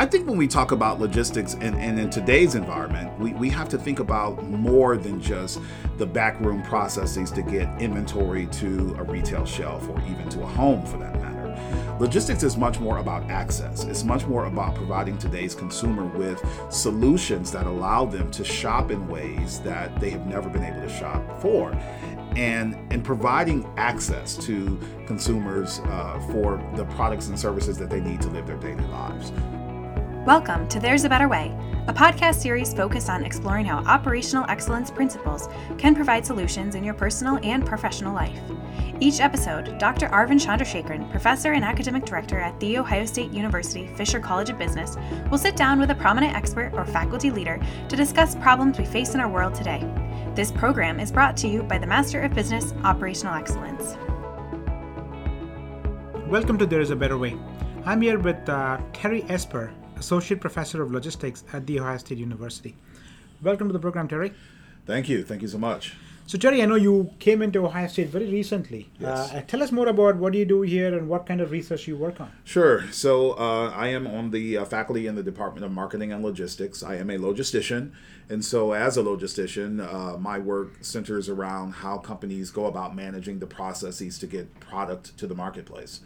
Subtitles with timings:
[0.00, 3.68] I think when we talk about logistics and, and in today's environment, we, we have
[3.68, 5.60] to think about more than just
[5.98, 10.86] the backroom processes to get inventory to a retail shelf or even to a home
[10.86, 11.98] for that matter.
[12.00, 13.84] Logistics is much more about access.
[13.84, 19.06] It's much more about providing today's consumer with solutions that allow them to shop in
[19.06, 21.74] ways that they have never been able to shop before
[22.36, 28.22] and and providing access to consumers uh, for the products and services that they need
[28.22, 29.32] to live their daily lives.
[30.26, 31.56] Welcome to There's a Better Way,
[31.86, 36.92] a podcast series focused on exploring how operational excellence principles can provide solutions in your
[36.92, 38.38] personal and professional life.
[39.00, 40.08] Each episode, Dr.
[40.08, 44.98] Arvind Chandrasekaran, professor and academic director at The Ohio State University Fisher College of Business,
[45.30, 47.58] will sit down with a prominent expert or faculty leader
[47.88, 49.90] to discuss problems we face in our world today.
[50.34, 53.96] This program is brought to you by the Master of Business Operational Excellence.
[56.28, 57.38] Welcome to There is a Better Way.
[57.86, 62.74] I'm here with uh, Terry Esper, Associate Professor of Logistics at The Ohio State University.
[63.42, 64.32] Welcome to the program, Terry.
[64.86, 65.22] Thank you.
[65.22, 65.94] Thank you so much.
[66.26, 68.88] So, Terry, I know you came into Ohio State very recently.
[68.98, 69.32] Yes.
[69.32, 71.86] Uh, tell us more about what do you do here and what kind of research
[71.86, 72.30] you work on.
[72.44, 72.90] Sure.
[72.92, 76.82] So uh, I am on the uh, faculty in the Department of Marketing and Logistics.
[76.82, 77.92] I am a logistician.
[78.30, 83.40] And so, as a logistician, uh, my work centers around how companies go about managing
[83.40, 86.00] the processes to get product to the marketplace.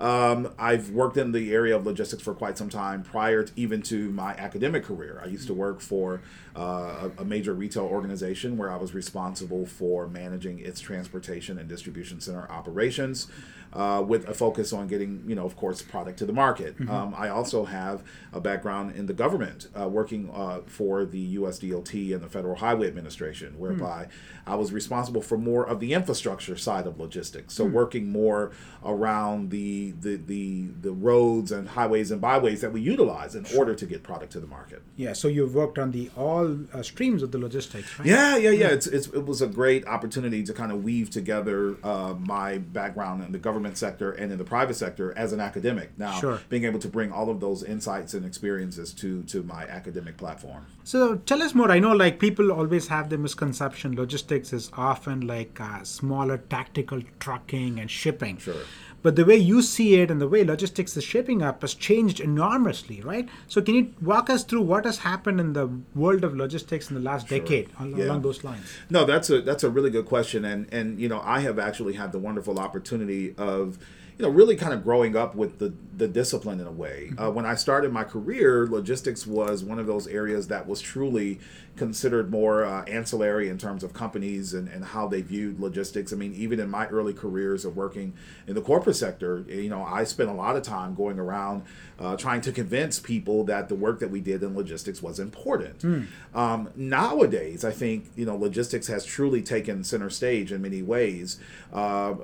[0.00, 3.82] Um, I've worked in the area of logistics for quite some time prior to, even
[3.82, 5.20] to my academic career.
[5.22, 6.22] I used to work for
[6.56, 11.68] uh, a, a, major retail organization where I was responsible for managing its transportation and
[11.68, 13.28] distribution center operations.
[13.72, 16.76] Uh, with a focus on getting, you know, of course, product to the market.
[16.76, 16.90] Mm-hmm.
[16.90, 22.12] Um, I also have a background in the government, uh, working uh, for the USDOT
[22.12, 24.10] and the Federal Highway Administration, whereby mm.
[24.44, 27.54] I was responsible for more of the infrastructure side of logistics.
[27.54, 27.70] So mm.
[27.70, 28.50] working more
[28.84, 33.76] around the, the the the roads and highways and byways that we utilize in order
[33.76, 34.82] to get product to the market.
[34.96, 35.12] Yeah.
[35.12, 38.08] So you've worked on the all uh, streams of the logistics, right?
[38.08, 38.68] Yeah, yeah, yeah.
[38.68, 43.22] It's, it's, it was a great opportunity to kind of weave together uh, my background
[43.22, 45.98] in the government sector and in the private sector as an academic.
[45.98, 46.40] Now, sure.
[46.48, 50.66] being able to bring all of those insights and experiences to to my academic platform.
[50.84, 51.70] So tell us more.
[51.70, 57.00] I know like people always have the misconception logistics is often like uh, smaller tactical
[57.18, 58.38] trucking and shipping.
[58.38, 58.54] Sure.
[59.02, 62.20] But the way you see it and the way logistics is shaping up has changed
[62.20, 63.28] enormously, right?
[63.48, 66.94] So can you walk us through what has happened in the world of logistics in
[66.96, 67.38] the last sure.
[67.38, 68.04] decade along, yeah.
[68.06, 68.66] along those lines?
[68.90, 71.94] No, that's a that's a really good question, and and you know I have actually
[71.94, 73.78] had the wonderful opportunity of
[74.20, 77.08] you know, really kind of growing up with the, the discipline in a way.
[77.08, 77.18] Mm-hmm.
[77.18, 81.40] Uh, when I started my career, logistics was one of those areas that was truly
[81.80, 86.12] considered more uh, ancillary in terms of companies and, and how they viewed logistics.
[86.12, 88.12] I mean, even in my early careers of working
[88.46, 91.62] in the corporate sector, you know, I spent a lot of time going around
[91.98, 95.78] uh, trying to convince people that the work that we did in logistics was important.
[95.78, 96.06] Mm.
[96.34, 101.40] Um, nowadays, I think, you know, logistics has truly taken center stage in many ways.
[101.72, 102.14] Uh,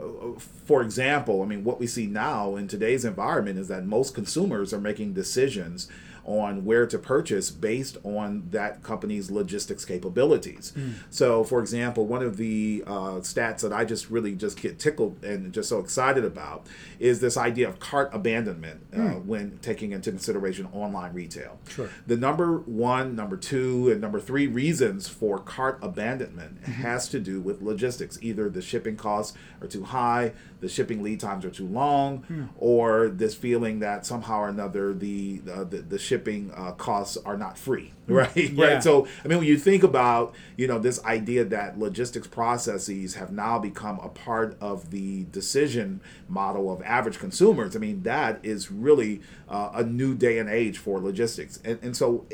[0.67, 4.75] for example, I mean, what we see now in today's environment is that most consumers
[4.75, 5.89] are making decisions
[6.27, 10.73] on where to purchase based on that company's logistics capabilities.
[10.77, 10.95] Mm.
[11.09, 15.23] So, for example, one of the uh, stats that I just really just get tickled
[15.25, 16.67] and just so excited about
[16.99, 19.25] is this idea of cart abandonment uh, mm.
[19.25, 21.59] when taking into consideration online retail.
[21.69, 21.89] Sure.
[22.07, 26.73] The number one, number two, and number three reasons for cart abandonment mm-hmm.
[26.73, 28.19] has to do with logistics.
[28.21, 32.49] Either the shipping costs are too high, the shipping lead times are too long, mm.
[32.57, 36.16] or this feeling that somehow or another the uh, the, the shipping
[36.55, 38.35] uh, costs are not free, right?
[38.37, 38.65] Yeah.
[38.65, 38.83] right.
[38.83, 43.33] So I mean, when you think about you know this idea that logistics processes have
[43.33, 48.71] now become a part of the decision model of average consumers, I mean that is
[48.71, 52.27] really uh, a new day and age for logistics, and and so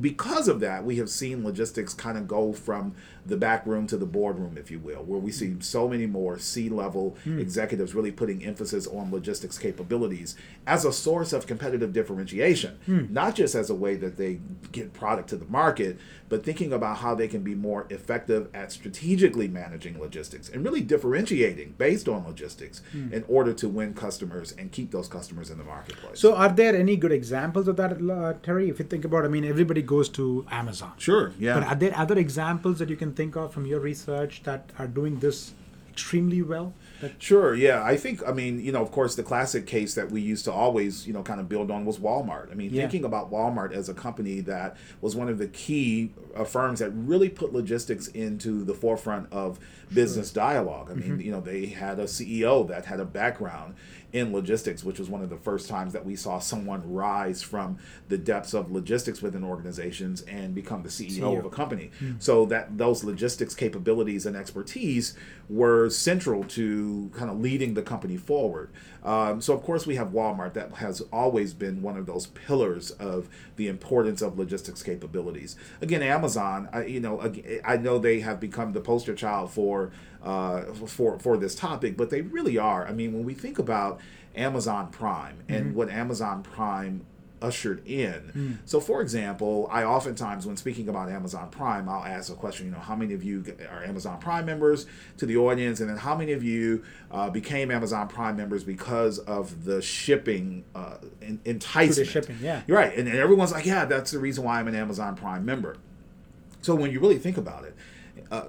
[0.00, 2.94] because of that, we have seen logistics kind of go from
[3.26, 6.38] the back room to the boardroom, if you will, where we see so many more
[6.38, 7.38] C level mm.
[7.38, 10.36] executives really putting emphasis on logistics capabilities
[10.66, 13.08] as a source of competitive differentiation, mm.
[13.10, 14.40] not just as a way that they
[14.72, 15.98] get product to the market,
[16.28, 20.80] but thinking about how they can be more effective at strategically managing logistics and really
[20.80, 23.12] differentiating based on logistics mm.
[23.12, 26.18] in order to win customers and keep those customers in the marketplace.
[26.18, 28.68] So, are there any good examples of that, uh, Terry?
[28.68, 30.92] If you think about, I mean, everybody goes to Amazon.
[30.98, 31.54] Sure, yeah.
[31.54, 34.86] But are there other examples that you can think of from your research that are
[34.86, 35.54] doing this
[35.90, 36.74] extremely well?
[37.18, 37.82] Sure, yeah.
[37.82, 40.52] I think, I mean, you know, of course, the classic case that we used to
[40.52, 42.50] always, you know, kind of build on was Walmart.
[42.50, 42.82] I mean, yeah.
[42.82, 46.90] thinking about Walmart as a company that was one of the key uh, firms that
[46.90, 49.58] really put logistics into the forefront of
[49.92, 50.42] business sure.
[50.42, 50.90] dialogue.
[50.90, 51.20] I mean, mm-hmm.
[51.20, 53.74] you know, they had a CEO that had a background
[54.14, 57.76] in logistics, which was one of the first times that we saw someone rise from
[58.08, 61.38] the depths of logistics within organizations and become the CEO, CEO.
[61.40, 61.90] of a company.
[62.00, 62.22] Mm.
[62.22, 65.16] So that those logistics capabilities and expertise
[65.48, 68.70] were central to kind of leading the company forward.
[69.02, 72.92] Um, so of course we have Walmart that has always been one of those pillars
[72.92, 75.56] of the importance of logistics capabilities.
[75.82, 77.32] Again, Amazon, I, you know,
[77.64, 79.90] I know they have become the poster child for
[80.24, 82.86] uh, for for this topic, but they really are.
[82.86, 84.00] I mean, when we think about
[84.34, 85.74] Amazon Prime and mm-hmm.
[85.76, 87.06] what Amazon Prime
[87.44, 88.32] ushered in.
[88.34, 88.56] Mm.
[88.64, 92.72] So, for example, I oftentimes, when speaking about Amazon Prime, I'll ask a question, you
[92.72, 94.86] know, how many of you are Amazon Prime members
[95.18, 95.80] to the audience?
[95.80, 100.64] And then how many of you uh, became Amazon Prime members because of the shipping
[100.74, 100.96] uh,
[101.44, 101.96] enticement?
[101.96, 102.62] the shipping, yeah.
[102.66, 102.96] You're right.
[102.96, 105.76] And, and everyone's like, yeah, that's the reason why I'm an Amazon Prime member.
[106.62, 107.76] So, when you really think about it,
[108.30, 108.44] uh,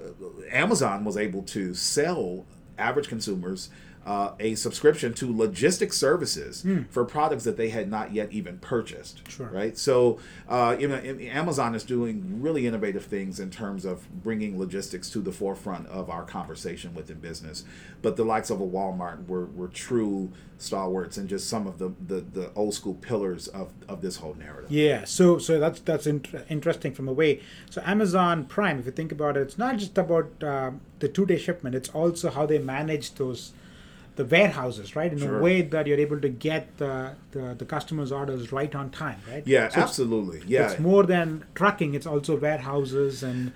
[0.50, 2.46] Amazon was able to sell
[2.78, 3.70] average consumers
[4.06, 6.88] uh, a subscription to logistics services mm.
[6.88, 9.28] for products that they had not yet even purchased.
[9.28, 9.48] Sure.
[9.48, 9.76] Right.
[9.76, 15.10] So, uh, you know, Amazon is doing really innovative things in terms of bringing logistics
[15.10, 17.64] to the forefront of our conversation within business.
[18.00, 21.92] But the likes of a Walmart were, were true stalwarts and just some of the,
[22.06, 24.70] the, the old school pillars of, of this whole narrative.
[24.70, 25.04] Yeah.
[25.04, 27.40] So, so that's that's inter- interesting from a way.
[27.70, 30.70] So, Amazon Prime, if you think about it, it's not just about uh,
[31.00, 31.74] the two day shipment.
[31.74, 33.52] It's also how they manage those
[34.16, 35.12] the warehouses, right?
[35.12, 35.38] In sure.
[35.38, 39.20] a way that you're able to get the, the, the customer's orders right on time,
[39.30, 39.46] right?
[39.46, 40.38] Yeah, so absolutely.
[40.38, 43.52] It's, yeah, it's more than trucking; it's also warehouses and.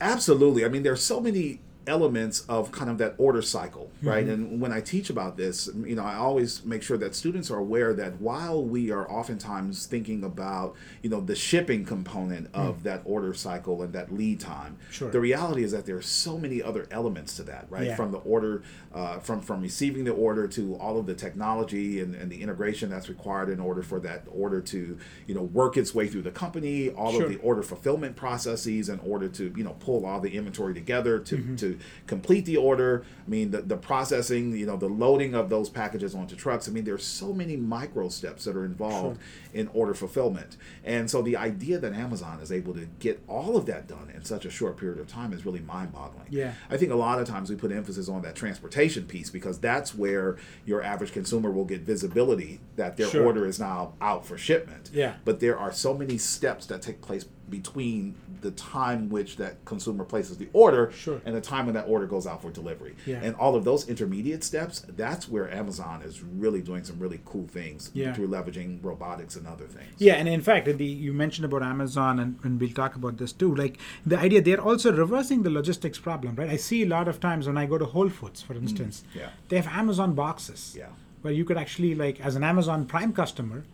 [0.00, 0.64] Absolutely.
[0.64, 4.24] I mean, there's so many elements of kind of that order cycle, right?
[4.24, 4.32] Mm-hmm.
[4.32, 7.58] And when I teach about this, you know, I always make sure that students are
[7.58, 12.82] aware that while we are oftentimes thinking about, you know, the shipping component of mm.
[12.84, 15.10] that order cycle and that lead time, sure.
[15.10, 17.88] the reality is that there are so many other elements to that, right?
[17.88, 17.96] Yeah.
[17.96, 18.62] From the order,
[18.94, 22.90] uh, from from receiving the order to all of the technology and, and the integration
[22.90, 26.30] that's required in order for that order to, you know, work its way through the
[26.30, 27.24] company, all sure.
[27.24, 31.18] of the order fulfillment processes in order to, you know, pull all the inventory together
[31.18, 31.56] to mm-hmm.
[31.56, 31.73] to
[32.06, 33.04] complete the order.
[33.26, 36.68] I mean, the, the processing, you know, the loading of those packages onto trucks.
[36.68, 39.60] I mean, there's so many micro steps that are involved sure.
[39.60, 40.56] in order fulfillment.
[40.84, 44.24] And so the idea that Amazon is able to get all of that done in
[44.24, 46.26] such a short period of time is really mind boggling.
[46.30, 46.54] Yeah.
[46.70, 49.94] I think a lot of times we put emphasis on that transportation piece because that's
[49.94, 53.24] where your average consumer will get visibility that their sure.
[53.24, 54.90] order is now out for shipment.
[54.92, 55.14] Yeah.
[55.24, 57.24] But there are so many steps that take place
[57.58, 61.20] between the time which that consumer places the order sure.
[61.24, 62.94] and the time when that order goes out for delivery.
[63.06, 63.20] Yeah.
[63.22, 67.46] And all of those intermediate steps, that's where Amazon is really doing some really cool
[67.46, 68.12] things yeah.
[68.12, 69.94] through leveraging robotics and other things.
[69.98, 73.32] Yeah, and in fact, the, you mentioned about Amazon, and, and we'll talk about this
[73.32, 73.54] too.
[73.54, 76.50] Like the idea, they're also reversing the logistics problem, right?
[76.50, 79.20] I see a lot of times when I go to Whole Foods, for instance, mm,
[79.20, 79.28] yeah.
[79.48, 80.74] they have Amazon boxes.
[80.76, 80.88] Yeah.
[81.22, 83.64] Where you could actually, like, as an Amazon Prime customer,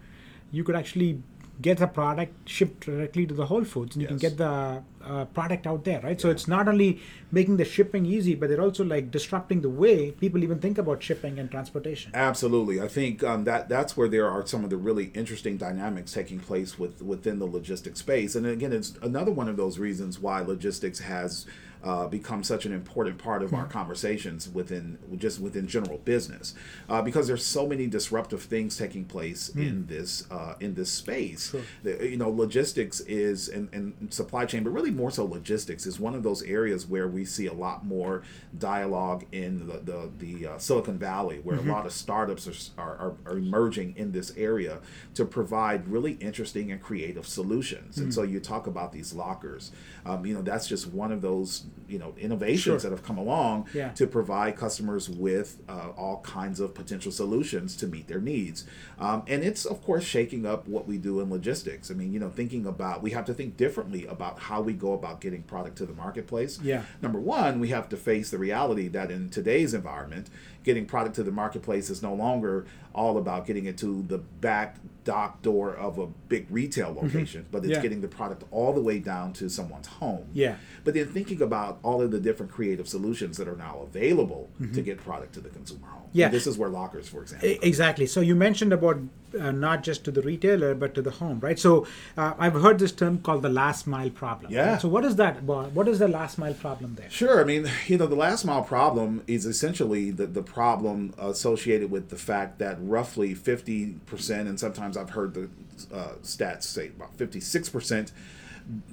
[0.53, 1.23] you could actually
[1.61, 4.11] get the product shipped directly to the Whole Foods, and yes.
[4.11, 6.17] you can get the uh, product out there, right?
[6.17, 6.23] Yeah.
[6.23, 7.01] So it's not only
[7.33, 11.03] making the shipping easy, but they're also like disrupting the way people even think about
[11.03, 12.12] shipping and transportation.
[12.15, 16.12] Absolutely, I think um, that that's where there are some of the really interesting dynamics
[16.12, 18.35] taking place with within the logistics space.
[18.35, 21.47] And again, it's another one of those reasons why logistics has
[21.82, 26.55] uh, become such an important part of our conversations within just within general business
[26.88, 29.67] uh, because there's so many disruptive things taking place mm.
[29.67, 31.50] in this uh, in this space.
[31.50, 32.02] Sure.
[32.05, 36.14] You know, logistics is and, and supply chain, but really more so logistics is one
[36.14, 38.23] of those areas where we see a lot more
[38.59, 41.71] dialogue in the the, the uh, Silicon Valley, where mm-hmm.
[41.71, 44.81] a lot of startups are, are, are emerging in this area
[45.14, 47.97] to provide really interesting and creative solutions.
[47.97, 48.02] Mm.
[48.02, 49.73] And so you talk about these lockers.
[50.05, 52.79] Um, you know, that's just one of those you know innovations sure.
[52.79, 53.91] that have come along yeah.
[53.91, 58.65] to provide customers with uh, all kinds of potential solutions to meet their needs
[58.99, 62.21] um, and it's of course shaking up what we do in logistics i mean you
[62.21, 65.77] know thinking about we have to think differently about how we go about getting product
[65.77, 69.75] to the marketplace yeah number one we have to face the reality that in today's
[69.75, 70.31] environment
[70.62, 74.77] getting product to the marketplace is no longer all about getting it to the back
[75.04, 77.07] dock door of a big retail mm-hmm.
[77.07, 77.50] location, mm-hmm.
[77.50, 77.80] but it's yeah.
[77.80, 80.28] getting the product all the way down to someone's home.
[80.33, 80.57] Yeah.
[80.85, 84.75] But then thinking about all of the different creative solutions that are now available mm-hmm.
[84.75, 86.09] to get product to the consumer home.
[86.12, 86.26] Yeah.
[86.26, 87.49] And this is where lockers, for example.
[87.62, 88.07] Exactly.
[88.07, 88.99] So you mentioned about
[89.39, 91.59] uh, not just to the retailer but to the home, right?
[91.59, 94.53] So uh, I've heard this term called the last mile problem.
[94.53, 94.73] Yeah.
[94.73, 94.81] Right?
[94.81, 95.43] So what is that?
[95.43, 97.11] What is the last mile problem there?
[97.11, 97.41] Sure.
[97.41, 102.09] I mean, you know, the last mile problem is essentially the, the problem associated with
[102.11, 105.49] the fact that roughly 50%, and sometimes I've heard the
[105.93, 108.11] uh, stats say about 56%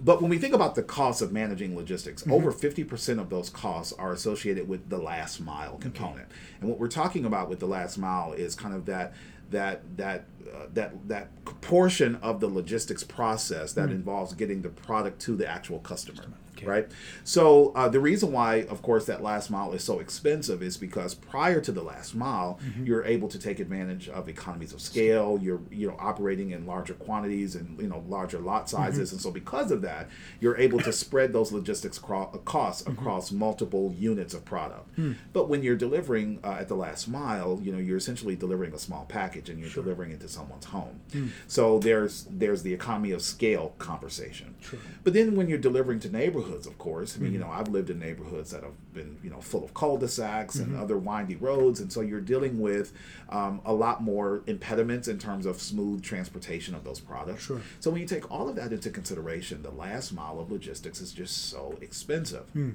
[0.04, 2.32] but when we think about the cost of managing logistics, Mm-hmm.
[2.32, 6.28] over 50% of those costs are associated with the last mile component.
[6.60, 9.14] And what we're talking about with the last mile is kind of that
[9.52, 11.30] that that uh, that that
[11.62, 16.24] portion of the logistics process that involves getting the product to the actual customer.
[16.58, 16.70] Mm-hmm.
[16.70, 16.82] Okay.
[16.82, 16.92] Right.
[17.24, 21.14] So uh, the reason why, of course, that last mile is so expensive is because
[21.14, 22.86] prior to the last mile, Mm-hmm.
[22.86, 25.40] you're able to take advantage of economies of scale.
[25.42, 29.32] You're you know operating in larger quantities and you know larger lot sizes, and so
[29.32, 30.10] because of that,
[30.40, 34.88] you're able to spread those logistics cro- uh, costs across multiple units of product.
[35.34, 38.80] But when you're delivering uh, at the last mile, you know you're essentially delivering a
[38.80, 41.02] small package and you're delivering it to someone's home.
[41.48, 44.56] So there's there's the economy of scale conversation.
[45.04, 47.50] But then when you're delivering to neighborhoods, of course, I mean you mm-hmm.
[47.50, 50.82] know I've lived in neighborhoods that have been you know full of cul-de-sacs and mm-hmm.
[50.82, 52.94] other windy roads, and so you're dealing with
[53.30, 57.44] um, a lot more impediments in terms of smooth transportation of those products.
[57.44, 57.62] Sure.
[57.80, 61.12] So when you take all of that into consideration, the last mile of logistics is
[61.12, 62.50] just so expensive.
[62.52, 62.72] Hmm.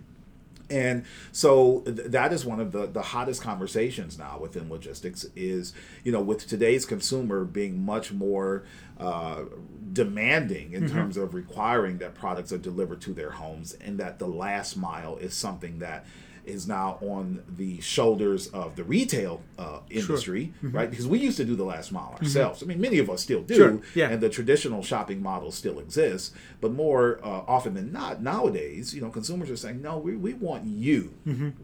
[0.70, 5.72] And so th- that is one of the, the hottest conversations now within logistics is,
[6.04, 8.64] you know, with today's consumer being much more
[8.98, 9.42] uh,
[9.92, 14.26] demanding in terms of requiring that products are delivered to their homes and that the
[14.28, 16.06] last mile is something that
[16.46, 20.90] is now on the shoulders of the retail uh, industry, right?
[20.90, 22.62] Because we used to do the last mile ourselves.
[22.62, 24.08] I mean, many of us still do, Sure, yeah.
[24.10, 26.32] and the traditional shopping model still exists.
[26.60, 30.34] But more uh, often than not, nowadays, you know, consumers are saying, "No, we, we
[30.34, 31.14] want you,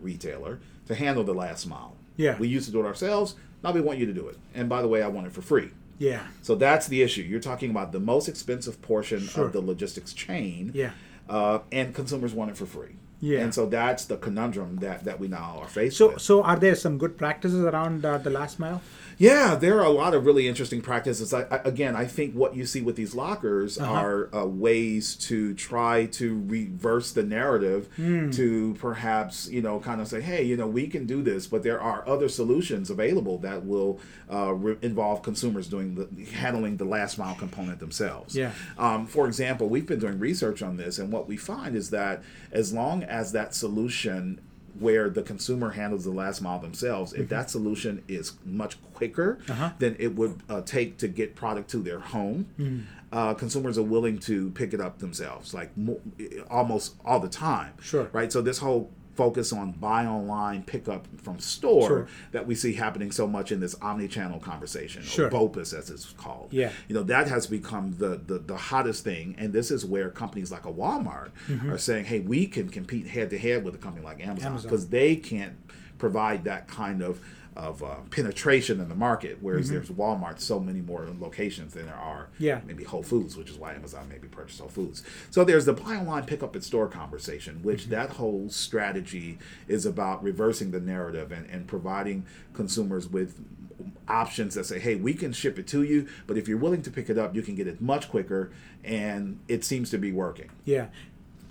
[0.01, 1.97] retailer, to handle the last mile.
[2.17, 2.37] Yeah.
[2.39, 3.35] we used to do it ourselves.
[3.63, 4.37] Now we want you to do it.
[4.55, 6.27] And by the way, I want it for free." Yeah.
[6.43, 7.23] So that's the issue.
[7.23, 9.47] You're talking about the most expensive portion Sure.
[9.47, 10.93] of the logistics chain, Yeah.
[11.29, 12.95] uh, and consumers want it for free.
[13.21, 13.41] Yeah.
[13.41, 16.21] and so that's the conundrum that that we now are faced So, with.
[16.23, 18.81] so are there some good practices around uh, the last mile?
[19.21, 21.35] Yeah, there are a lot of really interesting practices.
[21.35, 23.93] I, I, again, I think what you see with these lockers Uh-huh.
[23.93, 28.31] are uh, ways to try to reverse the narrative Hmm.
[28.31, 31.65] to perhaps, you know, kind of say, hey, you know, we can do this, but
[31.65, 33.99] there are other solutions available that will
[34.33, 38.37] uh, re- involve consumers doing the handling the last mile component themselves.
[38.37, 38.53] Yeah.
[38.79, 42.23] Um, for example, we've been doing research on this, and what we find is that
[42.53, 44.41] as long as that solution
[44.79, 49.71] where the consumer handles the last mile themselves, if that solution is much quicker Uh-huh.
[49.81, 54.19] than it would uh, take to get product to their home, uh, consumers are willing
[54.19, 56.01] to pick it up themselves, like mo-
[56.49, 57.73] almost all the time.
[57.81, 58.09] Sure.
[58.13, 58.31] Right.
[58.33, 62.09] So this whole focus on buy online, pick up from store Sure.
[62.31, 65.27] that we see happening so much in this omni-channel conversation, Sure.
[65.27, 66.71] or BOPUS as it's called Yeah.
[66.89, 70.53] you know that has become the, the the hottest thing and this is where companies
[70.53, 71.69] like a walmart mm-hmm.
[71.73, 74.57] are saying hey we can compete head to head with a company like Amazon.
[74.63, 75.55] because they can't
[75.99, 77.21] provide that kind of
[77.59, 81.95] of uh, penetration in the market whereas there's walmart so many more locations than there
[81.97, 82.61] are Yeah.
[82.65, 85.97] maybe whole foods which is why amazon maybe purchased whole foods so there's the buy
[85.97, 91.33] online pick up at store conversation which that whole strategy is about reversing the narrative
[91.33, 92.25] and, and providing
[92.55, 93.41] consumers with
[94.09, 96.91] options that say, hey, we can ship it to you, but if you're willing to
[96.91, 98.51] pick it up, you can get it much quicker,
[98.83, 100.51] and it seems to be working.
[100.65, 100.87] Yeah.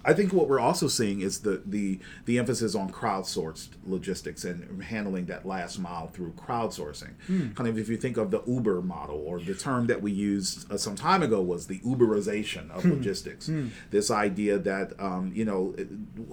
[0.07, 4.81] I think what we're also seeing is the the the emphasis on crowdsourced logistics and
[4.81, 7.11] handling that last mile through crowdsourcing.
[7.55, 10.71] Kind of if you think of the Uber model or the term that we used
[10.71, 13.49] uh, some time ago was the Uberization of logistics.
[13.91, 15.75] This idea that um, you know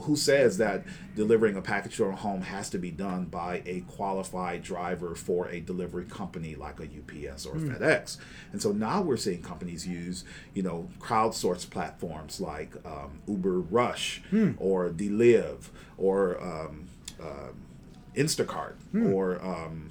[0.03, 0.85] who says that
[1.17, 5.49] delivering a package to a home has to be done by a qualified driver for
[5.49, 8.19] a delivery company like a UPS or FedEx.
[8.53, 14.23] And so now we're seeing companies use you know crowdsourced platforms like um, Uber Rush
[14.59, 16.89] or Deliv or um,
[17.21, 17.55] um
[18.17, 18.75] Instacart
[19.13, 19.91] or um,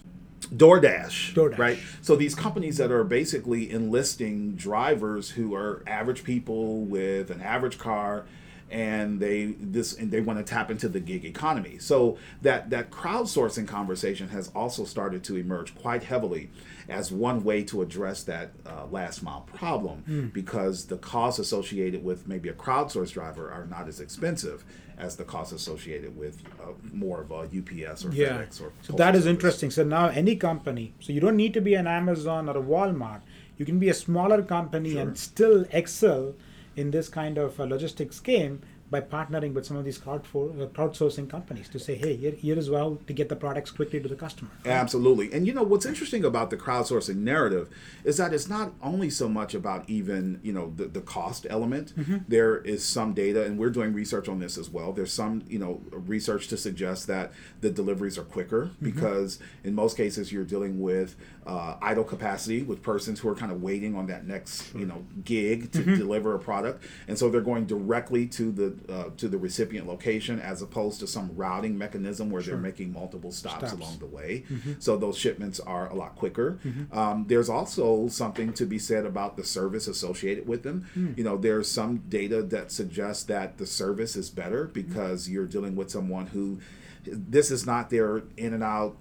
[0.55, 1.57] DoorDash, DoorDash.
[1.57, 1.79] right?
[2.01, 7.77] So these companies that are basically enlisting drivers who are average people with an average
[7.77, 8.25] car
[8.73, 11.77] and they this and they want to tap into the gig economy.
[11.77, 16.49] So that that crowdsourcing conversation has also started to emerge quite heavily
[16.89, 22.27] as one way to address that uh, last mile problem because the costs associated with
[22.27, 24.65] maybe a crowdsourced driver are not as expensive
[24.97, 28.37] as the costs associated with uh, more of a UPS or Yeah.
[28.39, 29.35] FedEx or So that is Service.
[29.35, 29.71] interesting.
[29.71, 33.21] So now any company, so you don't need to be an Amazon or a Walmart.
[33.57, 36.33] You can be a smaller company and still excel
[36.75, 38.61] in this kind of logistics game
[38.95, 42.35] by partnering with some of these crowd for, uh, crowdsourcing companies to say, hey, here,
[42.45, 44.51] here is how to get the products quickly to the customer.
[44.65, 45.27] Absolutely.
[45.33, 47.65] And you know what's interesting about the crowdsourcing narrative
[48.03, 51.87] is that it's not only so much about even, you know, the, the cost element.
[51.97, 52.17] Mm-hmm.
[52.27, 54.89] There is some data and we're doing research on this as well.
[54.97, 57.31] There's some, you know, research to suggest that
[57.61, 58.85] the deliveries are quicker Mm-hmm.
[58.91, 63.51] because in most cases you're dealing with uh, idle capacity with persons who are kind
[63.51, 65.95] of waiting on that next, you know, gig to Mm-hmm.
[66.03, 66.77] deliver a product.
[67.09, 71.07] And so they're going directly to the uh, to the recipient location as opposed to
[71.07, 73.73] some routing mechanism where they're making multiple stops, Stops.
[73.73, 74.43] along the way.
[74.79, 76.59] So those shipments are a lot quicker.
[76.91, 80.85] Um, there's also something to be said about the service associated with them.
[81.17, 85.75] You know, there's some data that suggests that the service is better because you're dealing
[85.75, 86.59] with someone who
[87.05, 88.95] this is not their in and out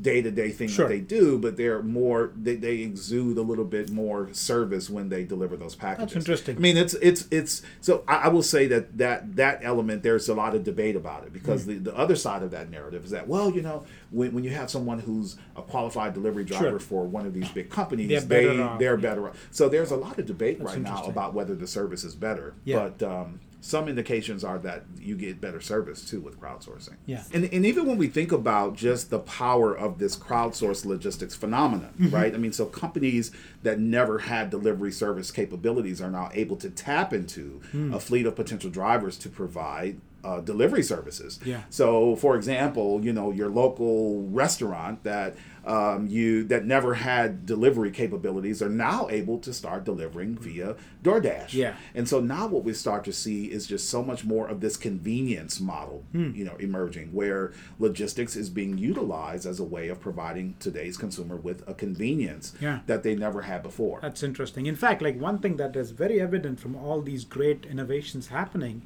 [0.00, 0.86] day to day thing Sure.
[0.86, 5.08] that they do, but they're more they, they exude a little bit more service when
[5.08, 6.12] they deliver those packages.
[6.14, 6.56] That's interesting.
[6.56, 10.28] I mean, it's it's it's so I, I will say that that that element there's
[10.28, 11.70] a lot of debate about it because Hmm.
[11.70, 14.50] the, the other side of that narrative is that well, you know, when, when you
[14.50, 16.78] have someone who's a qualified delivery driver Sure.
[16.80, 19.28] for one of these big companies, They're they better off, they're better.
[19.28, 19.48] off.
[19.50, 22.88] So there's a lot of debate right now about whether the service is better, Yeah.
[22.98, 23.02] but.
[23.10, 26.94] Um, some indications are that you get better service too with crowdsourcing.
[27.06, 27.24] Yeah.
[27.34, 31.92] And, and even when we think about just the power of this crowdsourced logistics phenomenon,
[31.98, 32.14] Mm-hmm.
[32.14, 32.34] right?
[32.34, 33.32] I mean, so companies
[33.64, 37.92] that never had delivery service capabilities are now able to tap into Hmm.
[37.92, 41.38] a fleet of potential drivers to provide uh, delivery services.
[41.44, 41.62] Yeah.
[41.70, 47.90] So, for example, you know, your local restaurant that um, you that never had delivery
[47.90, 51.52] capabilities are now able to start delivering via DoorDash.
[51.52, 51.74] Yeah.
[51.94, 54.76] And so now what we start to see is just so much more of this
[54.76, 56.32] convenience model, Hmm.
[56.34, 61.36] you know, emerging where logistics is being utilized as a way of providing today's consumer
[61.36, 62.80] with a convenience Yeah.
[62.86, 63.98] that they never had before.
[64.00, 64.66] That's interesting.
[64.66, 68.82] In fact, like one thing that is very evident from all these great innovations happening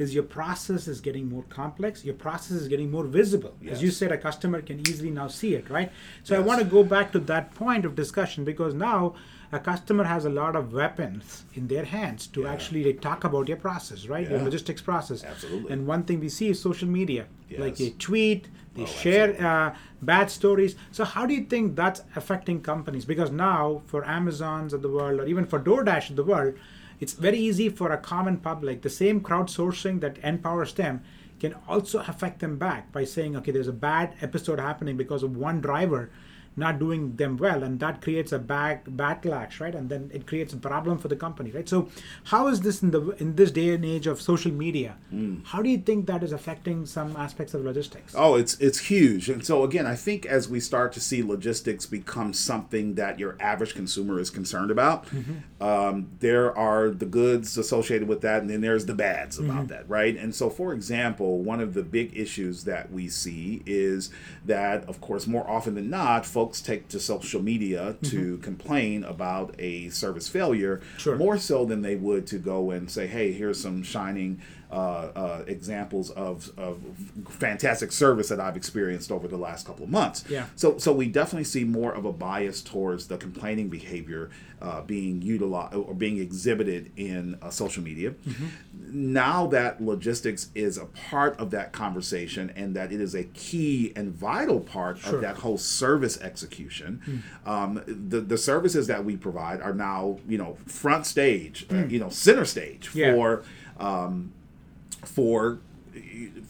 [0.00, 3.54] is your process is getting more complex, your process is getting more visible.
[3.68, 5.90] As you said, a customer can easily now see it, right?
[6.24, 9.14] So I want to go back to that point of discussion because now
[9.52, 12.52] a customer has a lot of weapons in their hands to Yeah.
[12.52, 14.28] actually talk about your process, right?
[14.30, 15.24] Your logistics process.
[15.24, 15.72] Absolutely.
[15.72, 17.26] And one thing we see is social media.
[17.48, 17.60] yes.
[17.60, 20.76] Like they tweet, they Oh, share uh, bad stories.
[20.92, 23.04] So how do you think that's affecting companies?
[23.04, 26.54] Because now for Amazons of the world or even for DoorDash of the world,
[27.00, 31.02] it's very easy for a common public, the same crowdsourcing that empowers them
[31.40, 35.36] can also affect them back by saying, okay, there's a bad episode happening because of
[35.36, 36.10] one driver
[36.56, 39.74] not doing them well and that creates a back backlash right?
[39.74, 41.68] And then it creates a problem for the company right?
[41.68, 41.88] So
[42.24, 44.96] how is this in the in this day and age of social media?
[45.10, 45.38] Hmm.
[45.44, 48.14] How do you think that is affecting some aspects of logistics?
[48.16, 49.28] Oh, it's it's huge.
[49.28, 53.36] And so again, I think as we start to see logistics become something that your
[53.40, 55.62] average consumer is concerned about, mm-hmm.
[55.62, 59.66] um, there are the goods associated with that, and then there's the bads about mm-hmm.
[59.68, 60.16] that, right?
[60.16, 64.10] And so, for example, one of the big issues that we see is
[64.44, 68.42] that, of course, more often than not, folks take to social media to mm-hmm.
[68.42, 71.14] complain about a service failure Sure.
[71.16, 74.40] more so than they would to go and say, "Hey, here's some shining."
[74.72, 76.78] Uh, uh, examples of, of
[77.28, 80.22] fantastic service that I've experienced over the last couple of months.
[80.28, 80.46] Yeah.
[80.54, 84.30] So, so we definitely see more of a bias towards the complaining behavior
[84.62, 88.14] uh, being utilized or being exhibited in uh, social media.
[88.92, 93.92] Now that logistics is a part of that conversation and that it is a key
[93.96, 95.16] and vital part Sure.
[95.16, 100.38] of that whole service execution, um, the the services that we provide are now you
[100.38, 103.14] know front stage, uh, you know center stage Yeah.
[103.14, 103.42] for.
[103.78, 104.32] Um,
[105.04, 105.60] for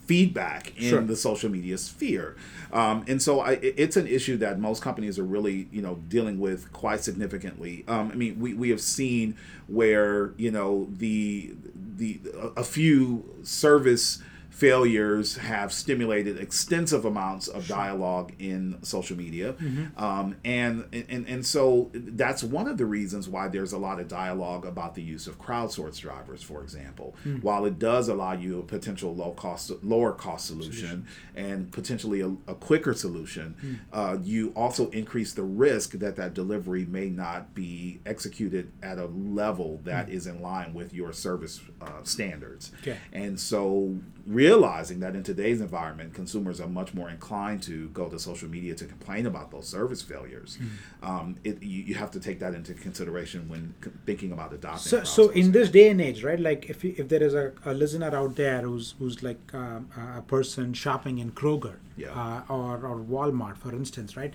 [0.06, 1.00] feedback in Sure.
[1.02, 2.36] the social media sphere.
[2.72, 6.38] Um, and so I, it's an issue that most companies are really, you know, dealing
[6.38, 7.84] with quite significantly.
[7.88, 9.36] Um, I mean, we, we have seen
[9.66, 11.54] where, you know, the,
[11.96, 19.54] the, a a few service failures have stimulated extensive amounts of dialogue in social media.
[19.96, 24.08] Um, and, and and so that's one of the reasons why there's a lot of
[24.08, 27.14] dialogue about the use of crowdsourced drivers for example.
[27.40, 32.28] While it does allow you a potential low cost lower cost solution and potentially a,
[32.46, 38.00] a quicker solution uh, you also increase the risk that that delivery may not be
[38.04, 42.72] executed at a level that is in line with your service uh, standards.
[42.80, 42.96] Okay.
[43.12, 43.96] and so
[44.40, 48.74] realizing that in today's environment, consumers are much more inclined to go to social media
[48.82, 50.50] to complain about those service failures.
[50.56, 51.10] Mm-hmm.
[51.10, 53.62] Um, it, you, you, have to take that into consideration when
[54.06, 54.90] thinking about adopting.
[54.92, 56.40] So, so in this day and age, right?
[56.48, 60.22] Like if if there is a, a listener out there who's who's like um, a
[60.22, 62.12] person shopping in Kroger yeah.
[62.20, 64.32] uh, or or Walmart, for instance, right?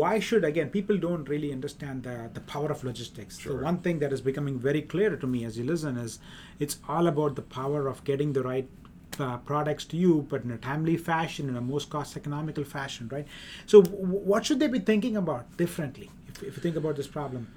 [0.00, 3.38] Why should again people don't really understand the the power of logistics?
[3.38, 3.56] Sure.
[3.56, 6.18] The one thing that is becoming very clear to me as you listen is
[6.58, 8.68] it's all about the power of getting the right
[9.20, 13.08] uh, products to you, but in a timely fashion, in a most cost economical fashion,
[13.10, 13.26] right?
[13.66, 17.06] So, w- what should they be thinking about differently if, if you think about this
[17.06, 17.48] problem?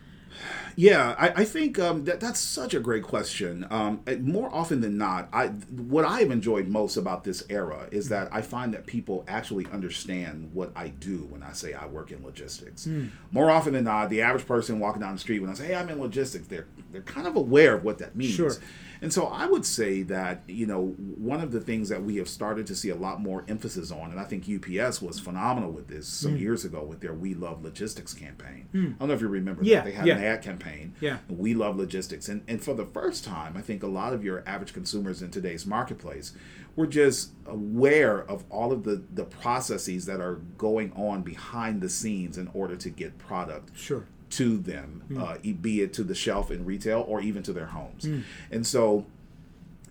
[0.75, 3.67] Yeah, I, I think um, that that's such a great question.
[3.69, 8.09] Um, more often than not, I what I have enjoyed most about this era is
[8.09, 12.11] that I find that people actually understand what I do when I say I work
[12.11, 12.85] in logistics.
[12.85, 13.09] Mm.
[13.31, 15.75] More often than not, the average person walking down the street when I say, "Hey,
[15.75, 18.33] I'm in logistics," they're they're kind of aware of what that means.
[18.33, 18.55] Sure.
[19.01, 22.29] And so I would say that, you know, one of the things that we have
[22.29, 25.87] started to see a lot more emphasis on, and I think UPS was phenomenal with
[25.87, 26.39] this some mm.
[26.39, 28.67] years ago with their We Love Logistics campaign.
[28.73, 28.95] Mm.
[28.95, 29.85] I don't know if you remember yeah, that.
[29.85, 30.17] They had yeah.
[30.17, 30.93] an ad campaign.
[31.01, 31.17] Yeah.
[31.27, 32.29] We Love Logistics.
[32.29, 35.31] And, and for the first time, I think a lot of your average consumers in
[35.31, 36.33] today's marketplace
[36.75, 41.89] were just aware of all of the, the processes that are going on behind the
[41.89, 45.21] scenes in order to get product sure to them, mm.
[45.21, 48.05] uh, be it to the shelf in retail or even to their homes.
[48.05, 48.23] Mm.
[48.49, 49.05] And so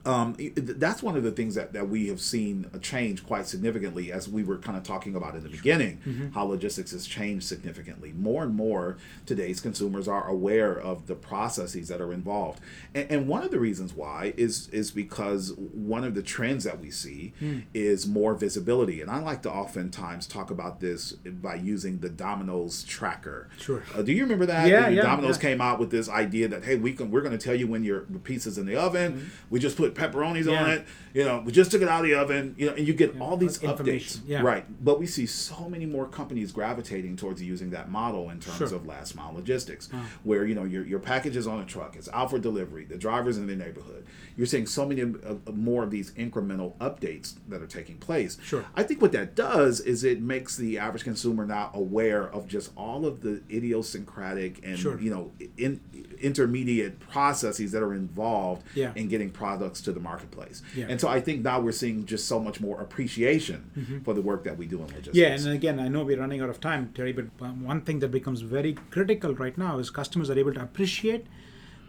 [0.06, 4.10] um, that's one of the things that, that we have seen a change quite significantly
[4.10, 6.30] as we were kind of talking about in the beginning mm-hmm.
[6.30, 11.88] how logistics has changed significantly more and more today's consumers are aware of the processes
[11.88, 12.60] that are involved
[12.94, 16.80] and, and one of the reasons why is is because one of the trends that
[16.80, 17.62] we see mm.
[17.74, 22.84] is more visibility and i like to oftentimes talk about this by using the domino's
[22.84, 25.50] tracker sure uh, do you remember that yeah, yeah domino's yeah.
[25.50, 27.84] came out with this idea that hey we can we're going to tell you when
[27.84, 29.28] your pizza's in the oven mm-hmm.
[29.50, 30.62] we just put put pepperonis yeah.
[30.62, 30.86] on it.
[31.12, 32.54] You know, we just took it out of the oven.
[32.56, 33.22] You know, and you get yeah.
[33.22, 34.20] all these updates.
[34.26, 34.42] Yeah.
[34.42, 34.64] Right.
[34.84, 38.74] But we see so many more companies gravitating towards using that model in terms sure.
[38.74, 39.88] of last mile logistics,
[40.22, 42.96] where you know your your package is on a truck, it's out for delivery, the
[42.96, 44.06] driver's in the neighborhood.
[44.36, 48.38] You're seeing so many uh, more of these incremental updates that are taking place.
[48.42, 48.64] Sure.
[48.74, 52.70] I think what that does is it makes the average consumer now aware of just
[52.76, 55.00] all of the idiosyncratic and sure.
[55.00, 55.80] you know in,
[56.20, 58.92] intermediate processes that are involved yeah.
[58.94, 60.62] in getting products to the marketplace.
[60.74, 60.86] Yeah.
[60.88, 63.98] And so I think now we're seeing just so much more appreciation mm-hmm.
[64.00, 65.16] for the work that we do in logistics.
[65.16, 68.10] Yeah, and again, I know we're running out of time, Terry, but one thing that
[68.10, 71.26] becomes very critical right now is customers are able to appreciate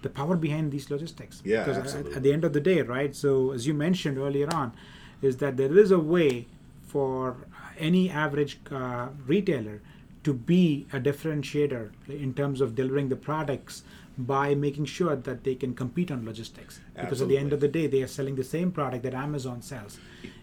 [0.02, 1.42] the power behind these logistics.
[1.46, 2.12] Yeah, because absolutely.
[2.12, 3.16] At, at the end of the day, right?
[3.16, 4.74] So as you mentioned earlier on,
[5.22, 6.48] is that there is a way
[6.88, 7.38] for
[7.78, 9.82] any average uh, retailer
[10.24, 13.84] to be a differentiator in terms of delivering the products
[14.26, 16.80] by making sure that they can compete on logistics.
[16.96, 19.62] Because at the end of the day, they are selling the same product that Amazon
[19.62, 19.98] sells,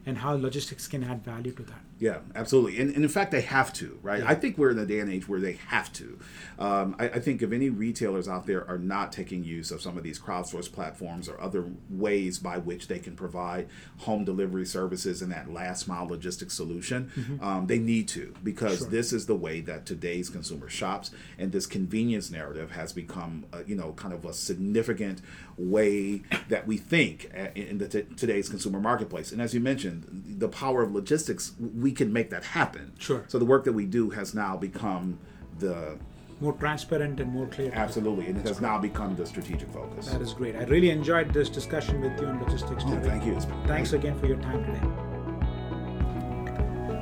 [0.07, 1.81] and how logistics can add value to that.
[1.99, 2.81] Yeah, absolutely.
[2.81, 4.21] And, and in fact, they have to, right?
[4.21, 4.29] Yeah.
[4.29, 6.19] I think we're in a day and age where they have to.
[6.59, 9.97] Um, I, I, think if any retailers out there are not taking use of some
[9.97, 15.23] of these crowdsourced platforms or other ways by which they can provide home delivery services
[15.23, 17.45] and that last mile logistics solution, mm-hmm.
[17.45, 18.89] um, they need to because sure.
[18.89, 23.77] this is the way that today's consumer shops, and this convenience narrative has become, you
[23.77, 25.21] know, kind of a significant
[25.57, 29.33] way that we think uh, in the t- today's consumer marketplace.
[29.33, 30.07] And as you mentioned,
[30.39, 32.93] the power of logistics, we can make that happen.
[32.99, 33.25] Sure.
[33.29, 35.19] So the work that we do has now become
[35.59, 35.99] the
[36.41, 37.73] more transparent and more clear.
[37.75, 40.09] Absolutely, and it has now become the strategic focus.
[40.09, 40.55] That is great.
[40.55, 42.85] I really enjoyed this discussion with you on logistics.
[42.87, 43.39] Oh, thank you.
[43.67, 45.08] Thanks again for your time today.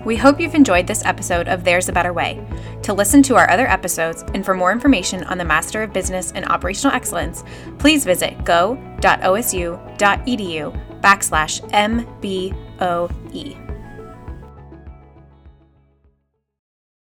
[0.07, 2.47] We hope you've enjoyed this episode of There's a Better Way.
[2.85, 6.31] To listen to our other episodes and for more information on the Master of Business
[6.31, 7.43] and Operational Excellence,
[7.79, 9.01] please visit go.osu.edu
[11.01, 11.61] backslash
[13.33, 13.66] MBOE.